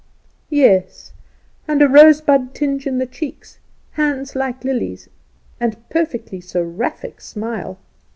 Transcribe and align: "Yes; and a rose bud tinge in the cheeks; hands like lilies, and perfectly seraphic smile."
"Yes; 0.49 1.13
and 1.67 1.79
a 1.79 1.87
rose 1.87 2.21
bud 2.21 2.55
tinge 2.55 2.87
in 2.87 2.97
the 2.97 3.05
cheeks; 3.05 3.59
hands 3.91 4.35
like 4.35 4.63
lilies, 4.63 5.07
and 5.59 5.77
perfectly 5.91 6.41
seraphic 6.41 7.21
smile." 7.21 7.77